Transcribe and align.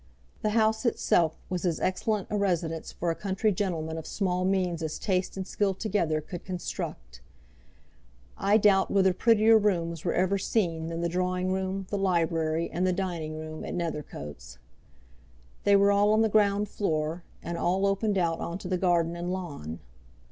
The 0.41 0.49
house 0.57 0.83
itself 0.83 1.37
was 1.47 1.63
as 1.63 1.79
excellent 1.79 2.25
a 2.31 2.35
residence 2.35 2.91
for 2.91 3.11
a 3.11 3.15
country 3.15 3.51
gentleman 3.51 3.99
of 3.99 4.07
small 4.07 4.43
means 4.45 4.81
as 4.81 4.97
taste 4.97 5.37
and 5.37 5.45
skill 5.45 5.75
together 5.75 6.21
could 6.21 6.43
construct. 6.43 7.21
I 8.35 8.57
doubt 8.57 8.89
whether 8.89 9.13
prettier 9.13 9.59
rooms 9.59 10.03
were 10.03 10.15
ever 10.15 10.39
seen 10.39 10.87
than 10.87 11.01
the 11.01 11.07
drawing 11.07 11.51
room, 11.51 11.85
the 11.91 11.99
library, 11.99 12.67
and 12.71 12.87
the 12.87 12.91
dining 12.93 13.37
room 13.37 13.63
at 13.63 13.75
Nethercoats. 13.75 14.57
They 15.65 15.75
were 15.75 15.91
all 15.91 16.13
on 16.13 16.23
the 16.23 16.29
ground 16.29 16.67
floor, 16.67 17.23
and 17.43 17.55
all 17.55 17.85
opened 17.85 18.17
out 18.17 18.39
on 18.39 18.57
to 18.57 18.67
the 18.67 18.79
garden 18.79 19.15
and 19.15 19.31
lawn. 19.31 19.81